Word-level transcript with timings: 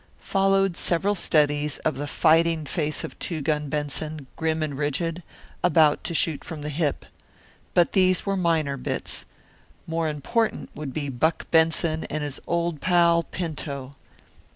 Followed 0.21 0.75
several 0.75 1.13
studies 1.13 1.77
of 1.85 1.95
the 1.95 2.07
fighting 2.07 2.65
face 2.65 3.03
of 3.03 3.19
Two 3.19 3.39
Gun 3.39 3.69
Benson, 3.69 4.25
grim 4.35 4.63
and 4.63 4.75
rigid, 4.75 5.21
about 5.63 6.03
to 6.05 6.15
shoot 6.15 6.43
from 6.43 6.61
the 6.63 6.69
hip. 6.69 7.05
But 7.75 7.93
these 7.93 8.25
were 8.25 8.35
minor 8.35 8.77
bits. 8.77 9.25
More 9.85 10.07
important 10.07 10.71
would 10.73 10.91
be 10.91 11.09
Buck 11.09 11.45
Benson 11.51 12.05
and 12.05 12.23
his 12.23 12.39
old 12.47 12.81
pal, 12.81 13.21
Pinto. 13.21 13.91